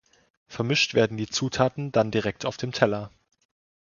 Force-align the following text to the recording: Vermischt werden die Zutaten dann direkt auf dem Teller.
Vermischt 0.47 0.95
werden 0.95 1.15
die 1.15 1.27
Zutaten 1.27 1.91
dann 1.91 2.09
direkt 2.09 2.47
auf 2.47 2.57
dem 2.57 2.71
Teller. 2.71 3.11